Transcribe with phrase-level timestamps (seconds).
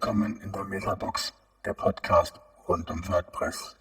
[0.00, 1.32] Willkommen in der Metabox,
[1.64, 3.76] der Podcast rund um WordPress.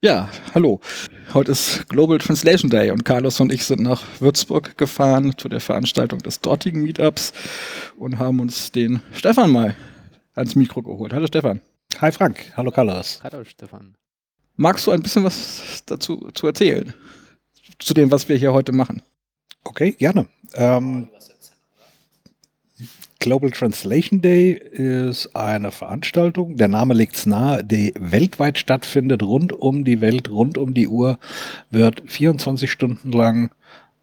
[0.00, 0.80] Ja, hallo.
[1.36, 5.60] Heute ist Global Translation Day und Carlos und ich sind nach Würzburg gefahren zu der
[5.60, 7.34] Veranstaltung des dortigen Meetups
[7.98, 9.76] und haben uns den Stefan mal
[10.34, 11.12] ans Mikro geholt.
[11.12, 11.60] Hallo Stefan.
[12.00, 12.54] Hi Frank.
[12.56, 13.20] Hallo Carlos.
[13.22, 13.98] Hallo Stefan.
[14.56, 16.94] Magst du ein bisschen was dazu zu erzählen?
[17.80, 19.02] Zu dem, was wir hier heute machen?
[19.62, 20.28] Okay, gerne.
[20.54, 21.10] Ähm,
[23.26, 29.52] Global Translation Day ist eine Veranstaltung, der Name legt es nahe, die weltweit stattfindet, rund
[29.52, 31.18] um die Welt, rund um die Uhr,
[31.68, 33.50] wird 24 Stunden lang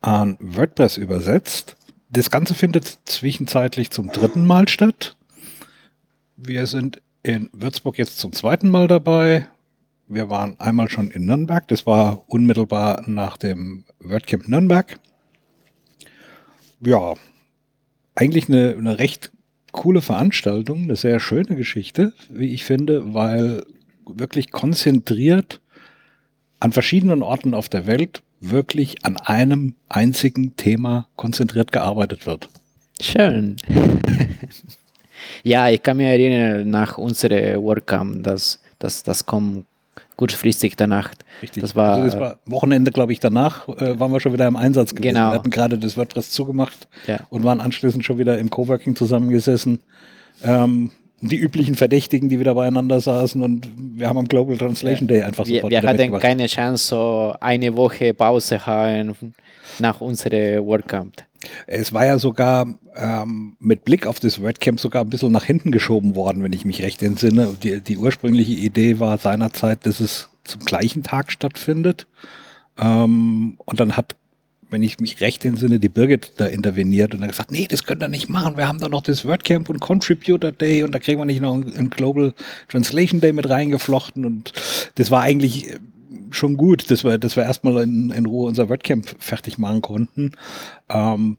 [0.01, 1.77] an WordPress übersetzt.
[2.09, 5.15] Das Ganze findet zwischenzeitlich zum dritten Mal statt.
[6.35, 9.47] Wir sind in Würzburg jetzt zum zweiten Mal dabei.
[10.09, 14.99] Wir waren einmal schon in Nürnberg, das war unmittelbar nach dem WordCamp Nürnberg.
[16.81, 17.13] Ja,
[18.15, 19.31] eigentlich eine, eine recht
[19.71, 23.63] coole Veranstaltung, eine sehr schöne Geschichte, wie ich finde, weil
[24.05, 25.61] wirklich konzentriert
[26.59, 32.49] an verschiedenen Orten auf der Welt wirklich an einem einzigen Thema konzentriert gearbeitet wird.
[33.01, 33.55] Schön.
[35.43, 39.65] ja, ich kann mich erinnern, nach unserer WordCamp, dass, dass das kommt
[40.15, 41.11] kurzfristig danach.
[41.41, 41.61] Richtig.
[41.61, 44.55] Das war, also das war Wochenende, glaube ich, danach äh, waren wir schon wieder im
[44.55, 45.15] Einsatz gewesen.
[45.15, 45.31] Genau.
[45.31, 47.19] Wir hatten gerade das WordPress zugemacht ja.
[47.29, 49.79] und waren anschließend schon wieder im Coworking zusammengesessen.
[50.43, 50.91] Ähm,
[51.21, 55.45] die üblichen Verdächtigen, die wieder beieinander saßen und wir haben am Global Translation Day einfach
[55.45, 59.33] sofort Wir, wir hatten keine Chance, so eine Woche Pause haben
[59.79, 61.23] nach unserer WordCamp.
[61.67, 65.71] Es war ja sogar ähm, mit Blick auf das WordCamp sogar ein bisschen nach hinten
[65.71, 67.55] geschoben worden, wenn ich mich recht entsinne.
[67.61, 72.07] Die, die ursprüngliche Idee war seinerzeit, dass es zum gleichen Tag stattfindet.
[72.77, 74.15] Ähm, und dann hat,
[74.69, 78.03] wenn ich mich recht entsinne, die Birgit da interveniert und dann gesagt, nee, das könnt
[78.03, 78.57] ihr nicht machen.
[78.57, 81.53] Wir haben da noch das WordCamp und Contributor Day und da kriegen wir nicht noch
[81.53, 82.33] einen Global
[82.69, 84.25] Translation Day mit reingeflochten.
[84.25, 84.53] Und
[84.95, 85.75] das war eigentlich
[86.33, 90.31] schon gut, dass wir, dass wir erstmal in, in Ruhe unser WordCamp fertig machen konnten.
[90.89, 91.37] Ähm,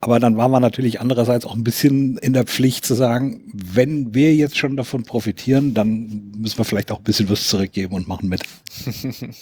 [0.00, 4.14] aber dann waren wir natürlich andererseits auch ein bisschen in der Pflicht zu sagen, wenn
[4.14, 8.06] wir jetzt schon davon profitieren, dann müssen wir vielleicht auch ein bisschen was zurückgeben und
[8.08, 8.42] machen mit.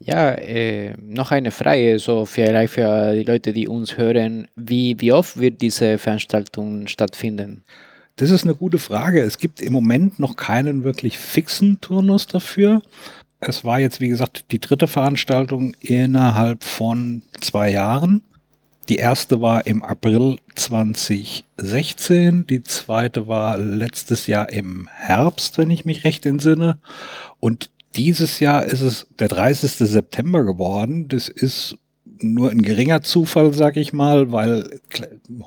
[0.00, 4.48] Ja, äh, noch eine Frage, so vielleicht für die Leute, die uns hören.
[4.56, 7.64] Wie, wie oft wird diese Veranstaltung stattfinden?
[8.16, 9.22] Das ist eine gute Frage.
[9.22, 12.82] Es gibt im Moment noch keinen wirklich fixen Turnus dafür.
[13.46, 18.22] Es war jetzt, wie gesagt, die dritte Veranstaltung innerhalb von zwei Jahren.
[18.88, 25.86] Die erste war im April 2016, die zweite war letztes Jahr im Herbst, wenn ich
[25.86, 26.78] mich recht entsinne.
[27.40, 29.70] Und dieses Jahr ist es der 30.
[29.70, 31.08] September geworden.
[31.08, 31.78] Das ist
[32.20, 34.80] nur ein geringer Zufall, sag ich mal, weil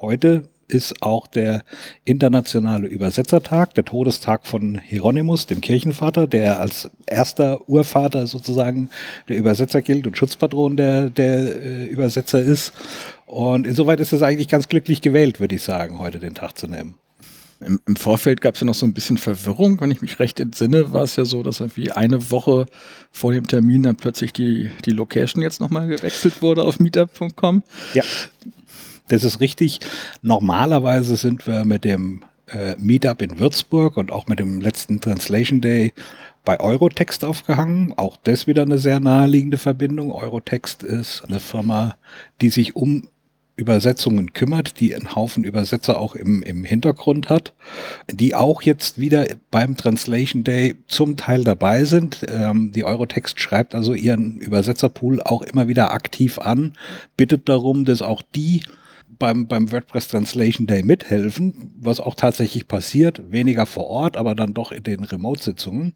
[0.01, 1.63] heute ist auch der
[2.03, 8.89] internationale Übersetzertag, der Todestag von Hieronymus, dem Kirchenvater, der als erster Urvater sozusagen
[9.29, 12.73] der Übersetzer gilt und Schutzpatron der, der äh, Übersetzer ist.
[13.25, 16.67] Und insoweit ist es eigentlich ganz glücklich gewählt, würde ich sagen, heute den Tag zu
[16.67, 16.95] nehmen.
[17.59, 19.81] Im, Im, Vorfeld gab es ja noch so ein bisschen Verwirrung.
[19.81, 22.67] Wenn ich mich recht entsinne, war es ja so, dass irgendwie eine Woche
[23.11, 27.63] vor dem Termin dann plötzlich die, die Location jetzt nochmal gewechselt wurde auf meetup.com.
[27.95, 28.03] Ja.
[29.07, 29.79] Das ist richtig.
[30.21, 35.61] Normalerweise sind wir mit dem äh, Meetup in Würzburg und auch mit dem letzten Translation
[35.61, 35.93] Day
[36.43, 37.93] bei Eurotext aufgehangen.
[37.97, 40.11] Auch das wieder eine sehr naheliegende Verbindung.
[40.11, 41.95] Eurotext ist eine Firma,
[42.41, 43.07] die sich um
[43.57, 47.53] Übersetzungen kümmert, die einen Haufen Übersetzer auch im, im Hintergrund hat,
[48.09, 52.25] die auch jetzt wieder beim Translation Day zum Teil dabei sind.
[52.31, 56.73] Ähm, die Eurotext schreibt also ihren Übersetzerpool auch immer wieder aktiv an,
[57.17, 58.61] bittet darum, dass auch die
[59.07, 64.53] beim, beim WordPress Translation Day mithelfen, was auch tatsächlich passiert, weniger vor Ort, aber dann
[64.53, 65.93] doch in den Remote-Sitzungen.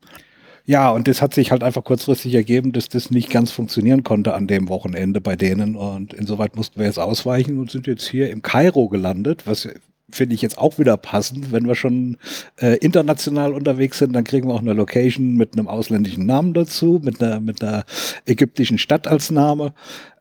[0.66, 4.34] Ja, und das hat sich halt einfach kurzfristig ergeben, dass das nicht ganz funktionieren konnte
[4.34, 5.76] an dem Wochenende bei denen.
[5.76, 9.68] Und insoweit mussten wir jetzt ausweichen und sind jetzt hier im Kairo gelandet, was
[10.12, 11.52] finde ich jetzt auch wieder passend.
[11.52, 12.18] Wenn wir schon
[12.58, 17.00] äh, international unterwegs sind, dann kriegen wir auch eine Location mit einem ausländischen Namen dazu,
[17.04, 17.86] mit einer, mit einer
[18.26, 19.74] ägyptischen Stadt als Name.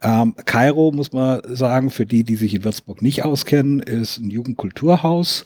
[0.02, 4.30] Ähm, Kairo, muss man sagen, für die, die sich in Würzburg nicht auskennen, ist ein
[4.30, 5.44] Jugendkulturhaus.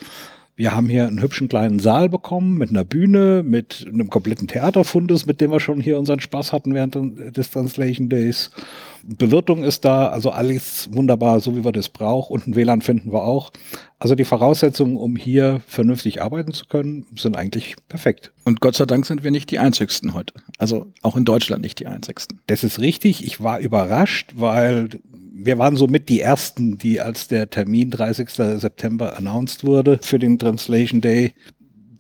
[0.57, 5.27] Wir haben hier einen hübschen kleinen Saal bekommen mit einer Bühne, mit einem kompletten Theaterfundus,
[5.27, 6.95] mit dem wir schon hier unseren Spaß hatten während
[7.37, 8.53] des Translation Days.
[9.03, 12.33] Bewirtung ist da, also alles wunderbar, so wie wir das brauchen.
[12.33, 13.53] Und ein WLAN finden wir auch.
[13.99, 18.33] Also die Voraussetzungen, um hier vernünftig arbeiten zu können, sind eigentlich perfekt.
[18.45, 20.35] Und Gott sei Dank sind wir nicht die Einzigsten heute.
[20.59, 22.41] Also auch in Deutschland nicht die Einzigsten.
[22.47, 23.27] Das ist richtig.
[23.27, 24.89] Ich war überrascht, weil
[25.37, 28.31] wir waren somit die ersten, die als der Termin 30.
[28.31, 31.33] September announced wurde für den Translation Day,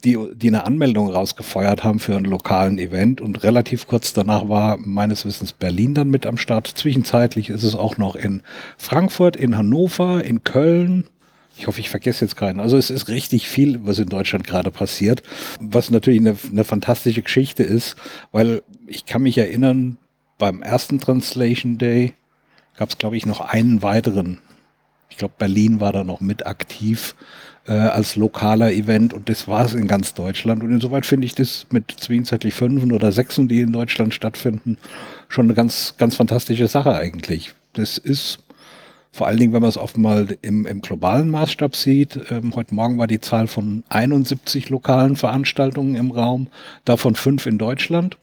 [0.04, 4.76] die, die eine Anmeldung rausgefeuert haben für einen lokalen Event und relativ kurz danach war
[4.76, 6.68] meines Wissens Berlin dann mit am Start.
[6.68, 8.42] Zwischenzeitlich ist es auch noch in
[8.78, 11.04] Frankfurt, in Hannover, in Köln.
[11.56, 12.60] Ich hoffe, ich vergesse jetzt keinen.
[12.60, 15.22] Also es ist richtig viel, was in Deutschland gerade passiert,
[15.58, 17.96] was natürlich eine, eine fantastische Geschichte ist,
[18.30, 19.98] weil ich kann mich erinnern,
[20.38, 22.14] beim ersten Translation Day
[22.76, 24.38] gab es, glaube ich, noch einen weiteren.
[25.08, 27.14] Ich glaube, Berlin war da noch mit aktiv
[27.66, 30.62] äh, als lokaler Event und das war es in ganz Deutschland.
[30.62, 34.78] Und insoweit finde ich das mit zwischenzeitlich Fünfen oder Sechsen, die in Deutschland stattfinden,
[35.28, 37.54] schon eine ganz, ganz fantastische Sache eigentlich.
[37.74, 38.40] Das ist
[39.14, 42.18] vor allen Dingen, wenn man es oft mal im, im globalen Maßstab sieht.
[42.30, 46.48] Ähm, heute Morgen war die Zahl von 71 lokalen Veranstaltungen im Raum,
[46.84, 48.18] davon fünf in Deutschland.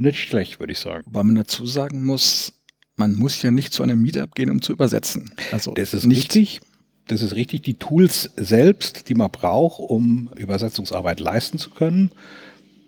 [0.00, 1.04] Nicht schlecht, würde ich sagen.
[1.06, 2.53] Weil man dazu sagen muss,
[2.96, 5.32] man muss ja nicht zu einem Meetup gehen, um zu übersetzen.
[5.52, 6.60] Also das ist nicht richtig.
[7.06, 7.62] Das ist richtig.
[7.62, 12.10] Die Tools selbst, die man braucht, um Übersetzungsarbeit leisten zu können,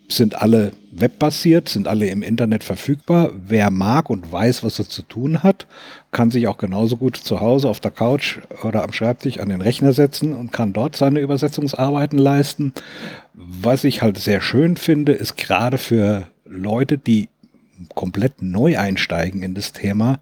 [0.08, 3.32] sind alle webbasiert, sind alle im Internet verfügbar.
[3.35, 5.67] Wer mag und weiß, was er zu tun hat,
[6.12, 9.61] kann sich auch genauso gut zu Hause auf der Couch oder am Schreibtisch an den
[9.61, 12.73] Rechner setzen und kann dort seine Übersetzungsarbeiten leisten.
[13.35, 17.29] Was ich halt sehr schön finde, ist gerade für Leute, die
[17.94, 20.20] komplett neu einsteigen in das Thema,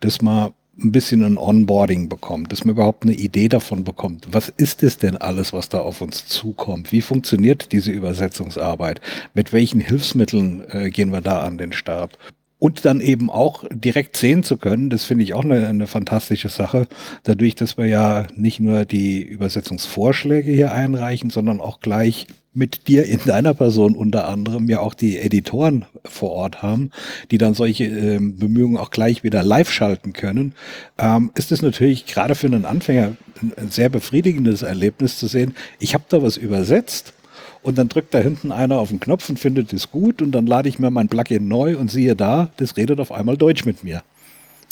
[0.00, 4.28] dass man ein bisschen ein Onboarding bekommt, dass man überhaupt eine Idee davon bekommt.
[4.30, 6.92] Was ist es denn alles, was da auf uns zukommt?
[6.92, 9.00] Wie funktioniert diese Übersetzungsarbeit?
[9.34, 12.18] Mit welchen Hilfsmitteln äh, gehen wir da an den Start?
[12.58, 16.48] Und dann eben auch direkt sehen zu können, das finde ich auch eine, eine fantastische
[16.48, 16.86] Sache,
[17.24, 23.04] dadurch, dass wir ja nicht nur die Übersetzungsvorschläge hier einreichen, sondern auch gleich mit dir
[23.06, 26.90] in deiner Person unter anderem ja auch die Editoren vor Ort haben,
[27.30, 30.54] die dann solche äh, Bemühungen auch gleich wieder live schalten können,
[30.98, 33.16] ähm, ist es natürlich gerade für einen Anfänger
[33.56, 37.14] ein sehr befriedigendes Erlebnis zu sehen, ich habe da was übersetzt
[37.62, 40.46] und dann drückt da hinten einer auf den Knopf und findet es gut und dann
[40.46, 43.84] lade ich mir mein Plugin neu und siehe da, das redet auf einmal Deutsch mit
[43.84, 44.02] mir.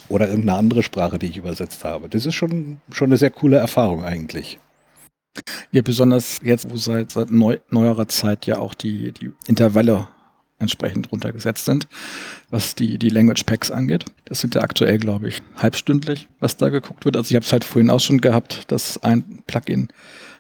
[0.09, 2.09] Oder irgendeine andere Sprache, die ich übersetzt habe.
[2.09, 4.59] Das ist schon, schon eine sehr coole Erfahrung eigentlich.
[5.73, 10.09] Ja, besonders jetzt, wo seit, seit neu, neuerer Zeit ja auch die, die Intervalle
[10.61, 11.89] entsprechend runtergesetzt sind,
[12.51, 14.05] was die, die Language Packs angeht.
[14.27, 17.17] Das sind ja aktuell, glaube ich, halbstündlich, was da geguckt wird.
[17.17, 19.89] Also ich habe es halt vorhin auch schon gehabt, dass ein Plugin,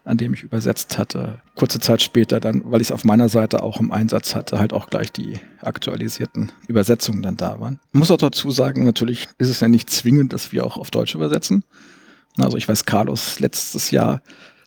[0.05, 3.63] an dem ich übersetzt hatte, kurze Zeit später dann, weil ich es auf meiner Seite
[3.63, 7.81] auch im Einsatz hatte, halt auch gleich die aktualisierten Übersetzungen dann da waren.
[7.93, 10.91] Ich muss auch dazu sagen, natürlich ist es ja nicht zwingend, dass wir auch auf
[10.91, 11.65] Deutsch übersetzen.
[12.37, 14.23] Also ich weiß, Carlos letztes Jahr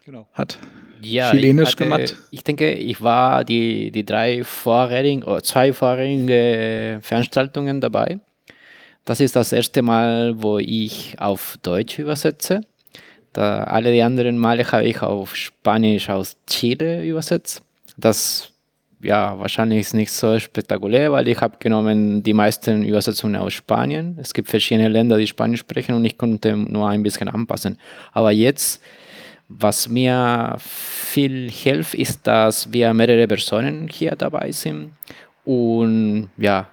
[0.06, 0.28] genau.
[0.34, 0.58] hat
[1.02, 2.16] ja, Chilenisch hatte, gemacht.
[2.32, 8.20] Ich denke, ich war die, die drei vorherigen, oder zwei vorherigen Veranstaltungen dabei.
[9.06, 12.62] Das ist das erste Mal, wo ich auf Deutsch übersetze.
[13.34, 17.62] Da alle die anderen Male habe ich auf Spanisch aus Chile übersetzt.
[17.98, 18.50] Das
[19.02, 24.18] ja, wahrscheinlich ist nicht so spektakulär, weil ich habe genommen die meisten Übersetzungen aus Spanien.
[24.22, 27.78] Es gibt verschiedene Länder, die Spanisch sprechen und ich konnte nur ein bisschen anpassen.
[28.14, 28.82] Aber jetzt
[29.50, 34.94] was mir viel hilft, ist, dass wir mehrere Personen hier dabei sind
[35.46, 36.68] und ja,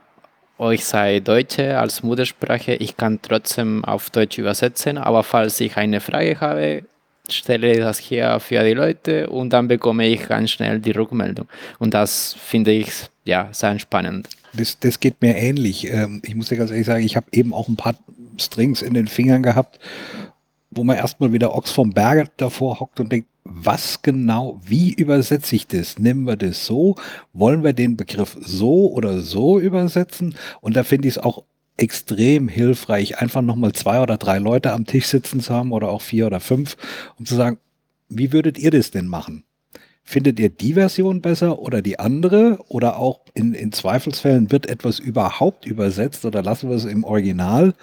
[0.59, 6.01] euch sei Deutsche als Muttersprache, ich kann trotzdem auf Deutsch übersetzen, aber falls ich eine
[6.01, 6.83] Frage habe,
[7.29, 11.49] stelle ich das hier für die Leute und dann bekomme ich ganz schnell die Rückmeldung.
[11.79, 12.91] Und das finde ich
[13.25, 14.29] ja sehr spannend.
[14.53, 15.91] Das, das geht mir ähnlich.
[15.91, 17.95] Ähm, ich muss dir ganz ehrlich sagen, ich habe eben auch ein paar
[18.39, 19.79] Strings in den Fingern gehabt
[20.71, 25.57] wo man erstmal wieder Ochs vom Berge davor hockt und denkt, was genau, wie übersetze
[25.57, 25.99] ich das?
[25.99, 26.97] Nehmen wir das so?
[27.33, 30.35] Wollen wir den Begriff so oder so übersetzen?
[30.61, 31.45] Und da finde ich es auch
[31.77, 36.03] extrem hilfreich, einfach nochmal zwei oder drei Leute am Tisch sitzen zu haben oder auch
[36.03, 36.77] vier oder fünf,
[37.19, 37.59] um zu sagen,
[38.09, 39.45] wie würdet ihr das denn machen?
[40.03, 42.59] Findet ihr die Version besser oder die andere?
[42.69, 47.75] Oder auch in, in Zweifelsfällen wird etwas überhaupt übersetzt oder lassen wir es im Original?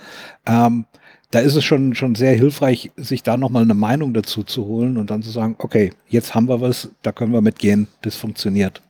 [0.46, 0.86] Ähm,
[1.32, 4.98] da ist es schon, schon sehr hilfreich, sich da nochmal eine Meinung dazu zu holen
[4.98, 8.82] und dann zu sagen, okay, jetzt haben wir was, da können wir mitgehen, das funktioniert.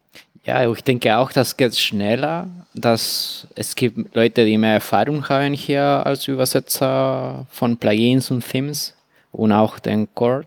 [0.45, 5.53] Ja, ich denke auch, das geht schneller, dass es gibt Leute, die mehr Erfahrung haben
[5.53, 8.95] hier als Übersetzer von Plugins und Themes
[9.31, 10.45] und auch den Core.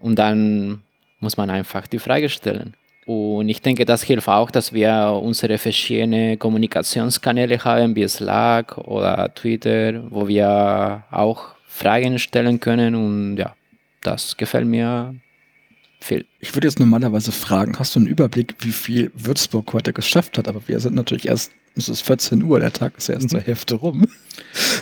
[0.00, 0.82] Und dann
[1.18, 2.74] muss man einfach die Frage stellen.
[3.08, 9.34] Und ich denke, das hilft auch, dass wir unsere verschiedenen Kommunikationskanäle haben, wie Slack oder
[9.34, 12.94] Twitter, wo wir auch Fragen stellen können.
[12.94, 13.54] Und ja,
[14.02, 15.14] das gefällt mir
[16.00, 16.26] viel.
[16.38, 20.46] Ich würde jetzt normalerweise fragen, hast du einen Überblick, wie viel Würzburg heute geschafft hat?
[20.46, 23.28] Aber wir sind natürlich erst es ist 14 Uhr, der Tag ist erst mhm.
[23.28, 24.06] zur Hälfte rum.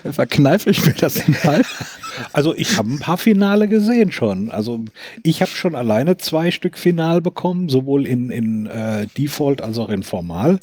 [0.03, 1.62] Dann verkneife ich mir das mal.
[2.33, 4.50] Also ich habe ein paar Finale gesehen schon.
[4.50, 4.87] Also
[5.23, 9.91] ich habe schon alleine zwei Stück Final bekommen, sowohl in, in äh, Default als auch
[9.91, 10.61] in Formal.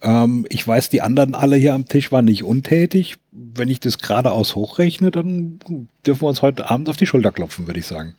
[0.00, 3.16] Ähm, ich weiß, die anderen alle hier am Tisch waren nicht untätig.
[3.32, 5.58] Wenn ich das geradeaus hochrechne, dann
[6.06, 8.14] dürfen wir uns heute Abend auf die Schulter klopfen, würde ich sagen.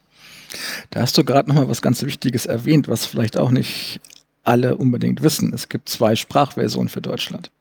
[0.89, 4.01] Da hast du gerade noch mal was ganz Wichtiges erwähnt, was vielleicht auch nicht
[4.43, 5.53] alle unbedingt wissen.
[5.53, 7.51] Es gibt zwei Sprachversionen für Deutschland.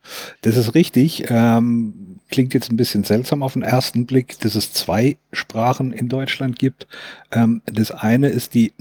[0.42, 1.24] Das ist richtig.
[1.28, 6.08] Ähm, klingt jetzt ein bisschen seltsam auf den ersten Blick, dass es zwei Sprachen in
[6.08, 6.86] Deutschland gibt.
[7.30, 8.72] Ähm, das eine ist die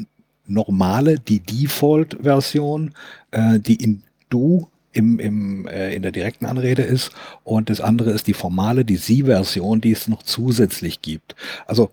[0.48, 2.94] normale, die Default-Version,
[3.32, 7.12] äh, die in Du im, im, äh, in der direkten Anrede ist.
[7.44, 11.36] Und das andere ist die formale, die Sie-Version, die es noch zusätzlich gibt.
[11.68, 11.92] Also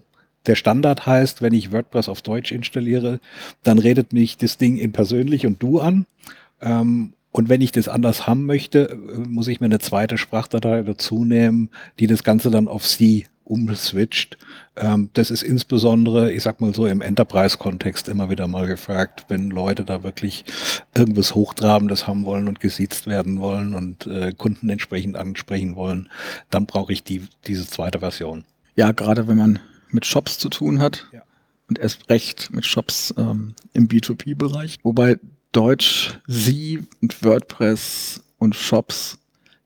[0.49, 3.21] der Standard heißt, wenn ich WordPress auf Deutsch installiere,
[3.63, 6.07] dann redet mich das Ding in persönlich und du an.
[6.61, 10.83] Ähm, und wenn ich das anders haben möchte, äh, muss ich mir eine zweite Sprachdatei
[10.83, 14.37] dazu nehmen, die das Ganze dann auf sie umswitcht.
[14.77, 19.51] Ähm, das ist insbesondere, ich sag mal so, im Enterprise-Kontext immer wieder mal gefragt, wenn
[19.51, 20.45] Leute da wirklich
[20.97, 26.11] irgendwas Hochtrabendes haben wollen und gesiezt werden wollen und äh, Kunden entsprechend ansprechen wollen,
[26.51, 28.45] dann brauche ich die, diese zweite Version.
[28.77, 29.59] Ja, gerade wenn man
[29.91, 31.07] mit Shops zu tun hat.
[31.13, 31.23] Ja.
[31.69, 34.79] Und erst recht mit Shops ähm, im B2B-Bereich.
[34.83, 35.19] Wobei
[35.53, 39.19] Deutsch, Sie und WordPress und Shops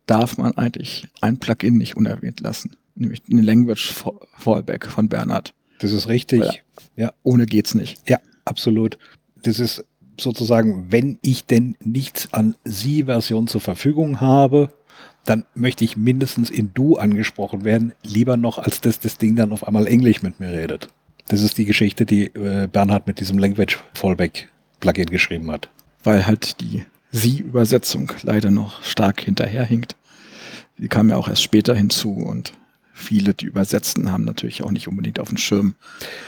[0.07, 2.76] darf man eigentlich ein Plugin nicht unerwähnt lassen.
[2.95, 3.95] Nämlich eine Language
[4.37, 5.55] Fallback von Bernhard.
[5.79, 6.41] Das ist richtig.
[6.41, 6.59] Weil,
[6.97, 7.12] ja.
[7.23, 8.09] Ohne geht's nicht.
[8.09, 8.99] Ja, absolut.
[9.43, 9.85] Das ist
[10.21, 14.73] sozusagen, wenn ich denn nichts an Sie-Version zur Verfügung habe,
[15.25, 19.52] dann möchte ich mindestens in Du angesprochen werden, lieber noch, als dass das Ding dann
[19.52, 20.88] auf einmal Englisch mit mir redet.
[21.29, 24.49] Das ist die Geschichte, die äh, Bernhard mit diesem Language Fallback
[24.81, 25.69] Plugin geschrieben hat.
[26.02, 29.97] Weil halt die Sie-Übersetzung leider noch stark hinterherhinkt.
[30.79, 32.52] Die kam ja auch erst später hinzu und
[33.02, 35.75] viele, die übersetzten, haben natürlich auch nicht unbedingt auf dem Schirm.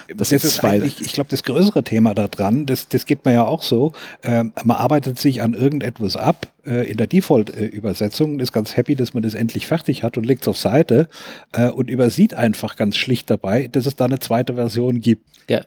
[0.09, 3.45] Das, das ist eigentlich, ich glaube, das größere Thema daran, das, das geht mir ja
[3.45, 8.76] auch so, äh, man arbeitet sich an irgendetwas ab äh, in der Default-Übersetzung, ist ganz
[8.76, 11.09] happy, dass man das endlich fertig hat und legt es auf Seite
[11.52, 15.26] äh, und übersieht einfach ganz schlicht dabei, dass es da eine zweite Version gibt.
[15.49, 15.62] Ja,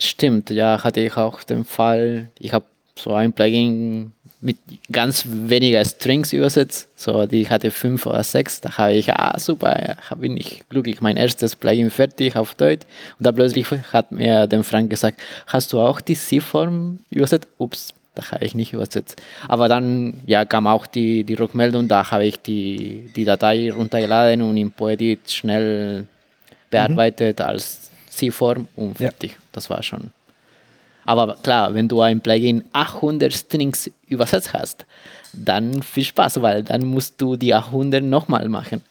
[0.00, 0.50] stimmt.
[0.50, 2.66] Ja, hatte ich auch den Fall, ich habe
[2.98, 4.56] so ein Plugin mit
[4.92, 6.88] ganz weniger Strings übersetzt.
[6.94, 8.60] So, die hatte fünf oder sechs.
[8.60, 12.86] Da habe ich, ah, super, bin ich glücklich, mein erstes Plugin fertig auf Deutsch.
[13.18, 17.48] Und da plötzlich hat mir der Frank gesagt, hast du auch die C-Form übersetzt?
[17.58, 19.20] Ups, da habe ich nicht übersetzt.
[19.48, 24.42] Aber dann ja, kam auch die, die Rückmeldung, da habe ich die, die Datei runtergeladen
[24.42, 26.06] und in Poedit schnell
[26.70, 27.44] bearbeitet mhm.
[27.44, 29.32] als C-Form und fertig.
[29.32, 29.36] Ja.
[29.52, 30.10] Das war schon
[31.08, 34.84] aber klar, wenn du ein Plugin 800 Strings übersetzt hast,
[35.32, 38.82] dann viel Spaß, weil dann musst du die 800 nochmal machen.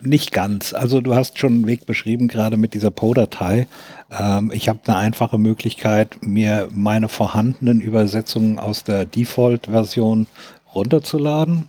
[0.00, 0.72] Nicht ganz.
[0.72, 3.66] Also du hast schon einen Weg beschrieben, gerade mit dieser Po-Datei.
[4.10, 10.28] Ähm, ich habe eine einfache Möglichkeit, mir meine vorhandenen Übersetzungen aus der Default-Version
[10.74, 11.66] runterzuladen.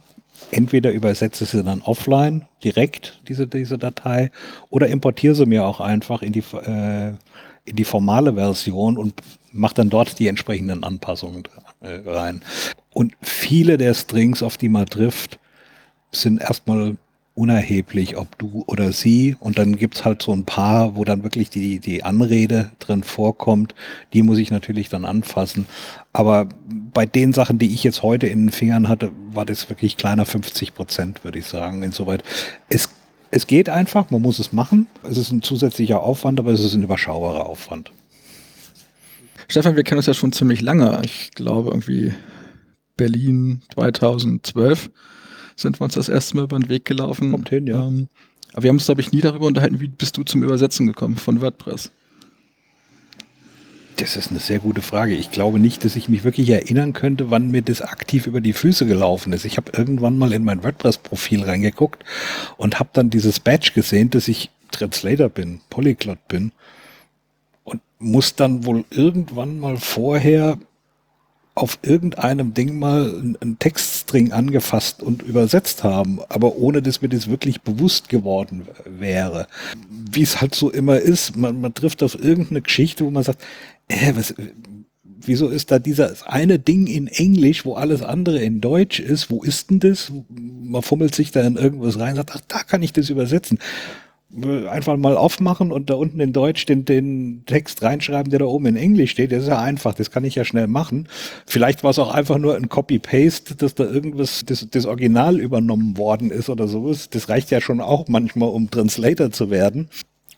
[0.52, 4.32] Entweder übersetze sie dann offline direkt, diese, diese Datei,
[4.70, 7.12] oder importiere sie mir auch einfach in die, äh,
[7.66, 9.14] in die formale Version und
[9.52, 11.44] macht dann dort die entsprechenden Anpassungen
[11.82, 12.42] äh, rein.
[12.94, 15.40] Und viele der Strings, auf die man trifft,
[16.12, 16.98] sind erstmal
[17.34, 19.36] unerheblich, ob du oder sie.
[19.40, 23.74] Und dann gibt's halt so ein paar, wo dann wirklich die, die Anrede drin vorkommt.
[24.14, 25.66] Die muss ich natürlich dann anfassen.
[26.14, 26.50] Aber
[26.94, 30.26] bei den Sachen, die ich jetzt heute in den Fingern hatte, war das wirklich kleiner
[30.26, 31.84] 50 Prozent, würde ich sagen.
[31.84, 32.24] Insoweit,
[32.68, 32.90] es,
[33.32, 34.88] es geht einfach, man muss es machen.
[35.04, 37.92] Es ist ein zusätzlicher Aufwand, aber es ist ein überschaubarer Aufwand.
[39.48, 41.02] Stefan, wir kennen uns ja schon ziemlich lange.
[41.04, 42.14] Ich glaube irgendwie
[42.98, 44.92] Berlin 2012
[45.56, 47.32] sind wir uns das erste Mal über den Weg gelaufen.
[47.32, 47.88] Kommt hin, ja.
[47.88, 48.10] Ähm,
[48.54, 51.16] aber wir haben uns, glaube ich, nie darüber unterhalten, wie bist du zum Übersetzen gekommen
[51.16, 51.92] von WordPress?
[54.02, 55.14] Das ist eine sehr gute Frage.
[55.14, 58.54] Ich glaube nicht, dass ich mich wirklich erinnern könnte, wann mir das aktiv über die
[58.54, 59.46] Füße gelaufen ist.
[59.46, 62.04] Ich habe irgendwann mal in mein WordPress-Profil reingeguckt
[62.58, 66.52] und habe dann dieses Badge gesehen, dass ich Translator bin, Polyglot bin
[67.64, 70.58] und muss dann wohl irgendwann mal vorher
[71.54, 77.30] auf irgendeinem Ding mal einen Textstring angefasst und übersetzt haben, aber ohne dass mir das
[77.30, 79.48] wirklich bewusst geworden wäre.
[79.90, 83.44] Wie es halt so immer ist, man, man trifft auf irgendeine Geschichte, wo man sagt,
[83.92, 84.34] äh, was,
[85.26, 89.30] wieso ist da dieser eine Ding in Englisch, wo alles andere in Deutsch ist?
[89.30, 90.12] Wo ist denn das?
[90.30, 93.60] Man fummelt sich da in irgendwas rein, sagt, ach, da kann ich das übersetzen.
[94.70, 98.68] Einfach mal aufmachen und da unten in Deutsch den, den Text reinschreiben, der da oben
[98.68, 99.34] in Englisch steht.
[99.34, 101.10] Das ist ja einfach, das kann ich ja schnell machen.
[101.46, 105.98] Vielleicht war es auch einfach nur ein Copy-Paste, dass da irgendwas, das, das Original übernommen
[105.98, 107.10] worden ist oder sowas.
[107.10, 109.90] Das reicht ja schon auch manchmal, um Translator zu werden.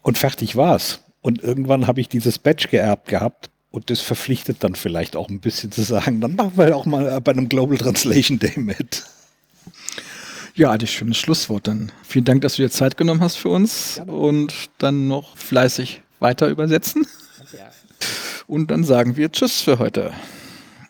[0.01, 1.02] Und fertig war's.
[1.23, 5.39] Und irgendwann habe ich dieses Badge geerbt gehabt und das verpflichtet dann vielleicht auch ein
[5.39, 9.03] bisschen zu sagen, dann machen wir auch mal bei einem Global Translation Day mit.
[10.53, 11.91] Ja, das schönes Schlusswort dann.
[12.03, 14.03] Vielen Dank, dass du dir Zeit genommen hast für uns ja.
[14.03, 17.07] und dann noch fleißig weiter übersetzen.
[17.53, 17.71] Ja.
[18.45, 20.11] Und dann sagen wir Tschüss für heute.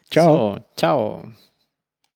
[0.10, 0.56] Ciao.
[0.56, 1.24] So, ciao.